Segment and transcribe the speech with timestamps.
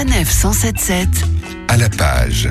[0.00, 1.08] Sanef 177
[1.68, 2.48] à la page.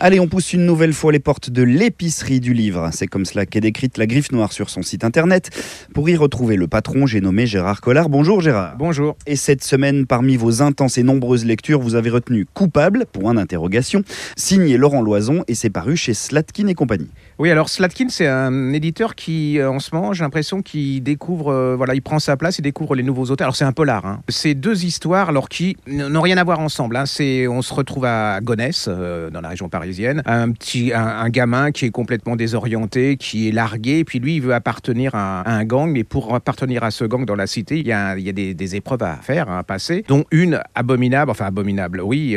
[0.00, 2.88] Allez, on pousse une nouvelle fois les portes de l'épicerie du livre.
[2.90, 5.50] C'est comme cela qu'est décrite la griffe noire sur son site internet.
[5.94, 8.08] Pour y retrouver le patron, j'ai nommé Gérard Collard.
[8.08, 8.76] Bonjour Gérard.
[8.78, 9.14] Bonjour.
[9.26, 14.02] Et cette semaine, parmi vos intenses et nombreuses lectures, vous avez retenu Coupable, point d'interrogation,
[14.36, 17.10] signé Laurent Loison et c'est paru chez Slatkin et compagnie.
[17.40, 21.48] Oui, alors Slatkin, c'est un éditeur qui, euh, en ce moment, j'ai l'impression qu'il découvre,
[21.50, 23.46] euh, voilà, il prend sa place, il découvre les nouveaux auteurs.
[23.46, 24.04] Alors c'est un polar.
[24.04, 24.20] Hein.
[24.28, 26.98] C'est deux histoires, alors qui n'ont rien à voir ensemble.
[26.98, 27.06] Hein.
[27.06, 31.70] C'est, on se retrouve à Gonesse, euh, dans la région parisienne un petit, un, gamin
[31.70, 35.90] qui est complètement désorienté, qui est largué, puis lui, il veut appartenir à, un gang,
[35.90, 39.16] mais pour appartenir à ce gang dans la cité, il y a, des, épreuves à
[39.16, 42.36] faire, à passer, dont une abominable, enfin abominable, oui,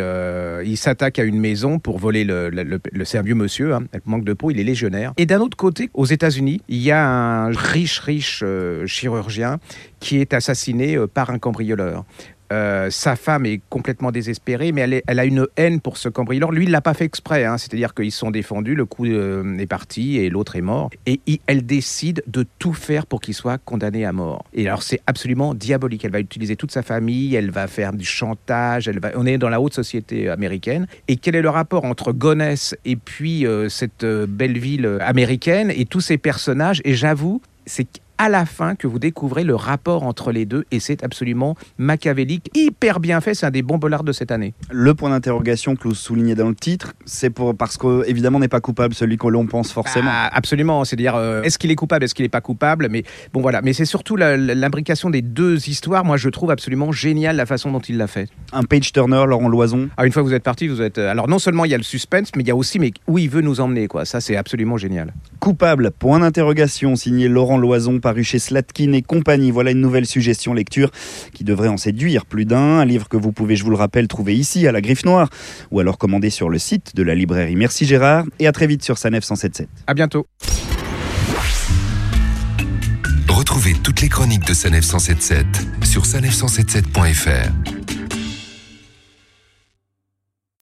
[0.64, 2.80] il s'attaque à une maison pour voler le, le,
[3.22, 4.64] vieux monsieur, hein, manque de peau, il est
[5.18, 9.60] Et d'un autre côté, aux États-Unis, il y a un riche, riche euh, chirurgien
[10.00, 12.06] qui est assassiné euh, par un cambrioleur.
[12.54, 16.52] Euh, sa femme est complètement désespérée, mais elle, a une haine pour ce cambrioleur.
[16.52, 17.58] Lui, il l'a pas fait exprès, hein.
[17.58, 20.92] c'est-à-dire qu'ils sont défendus, le coup euh, est parti et l'autre est mort.
[21.08, 24.46] Et elle décide de tout faire pour qu'il soit condamné à mort.
[24.54, 26.06] Et alors, c'est absolument diabolique.
[26.06, 29.12] Elle va utiliser toute sa famille, elle va faire du chantage, elle va...
[29.16, 30.86] on est dans la haute société américaine.
[31.08, 35.86] Et quel est le rapport entre Gonesse et puis euh, cette belle ville américaine et
[35.86, 36.82] tous ces personnages?
[36.86, 37.88] Et j'avoue, c'est
[38.24, 42.50] à la fin que vous découvrez le rapport entre les deux et c'est absolument machiavélique,
[42.56, 44.54] hyper bien fait, c'est un des bons bollards de cette année.
[44.72, 48.48] Le point d'interrogation que vous soulignez dans le titre, c'est pour parce que évidemment n'est
[48.48, 50.10] pas coupable celui que l'on pense forcément.
[50.10, 52.88] Ah, absolument, c'est à dire euh, est-ce qu'il est coupable, est-ce qu'il n'est pas coupable,
[52.90, 57.36] mais bon voilà, mais c'est surtout l'imbrication des deux histoires, moi je trouve absolument génial
[57.36, 58.30] la façon dont il l'a fait.
[58.54, 59.90] Un page turner, Laurent Loison.
[59.98, 61.76] Ah, une fois que vous êtes parti, vous êtes euh, alors non seulement il y
[61.76, 64.06] a le suspense, mais il y a aussi mais où il veut nous emmener quoi.
[64.06, 65.14] Ça c'est absolument génial.
[65.44, 69.52] Coupable, point d'interrogation signé Laurent Loison paru chez Slatkin et compagnie.
[69.52, 70.90] Voilà une nouvelle suggestion lecture
[71.34, 72.80] qui devrait en séduire plus d'un.
[72.80, 75.28] Un livre que vous pouvez, je vous le rappelle, trouver ici à la Griffe Noire
[75.70, 77.58] ou alors commander sur le site de la librairie.
[77.58, 79.68] Merci Gérard et à très vite sur Sanef 177.
[79.86, 80.28] À bientôt.
[83.28, 85.46] Retrouvez toutes les chroniques de Sanef 177
[85.84, 87.83] sur sanef177.fr.